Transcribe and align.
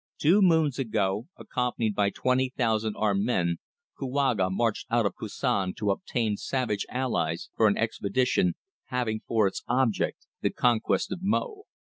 Two 0.17 0.41
moons 0.41 0.79
ago, 0.79 1.27
accompanied 1.37 1.93
by 1.93 2.09
twenty 2.09 2.51
thousand 2.57 2.95
armed 2.95 3.23
men, 3.23 3.57
Kouaga 3.99 4.49
marched 4.49 4.87
out 4.89 5.05
of 5.05 5.13
Koussan 5.13 5.75
to 5.75 5.91
obtain 5.91 6.37
savage 6.37 6.87
allies 6.89 7.51
for 7.55 7.67
an 7.67 7.77
expedition, 7.77 8.55
having 8.85 9.19
for 9.27 9.45
its 9.45 9.61
object 9.67 10.25
the 10.41 10.49
conquest 10.49 11.11
of 11.11 11.19
Mo." 11.21 11.65